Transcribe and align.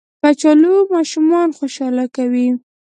کچالو 0.21 0.73
ماشومان 0.93 1.49
خوشحاله 1.57 2.05
کوي 2.15 2.47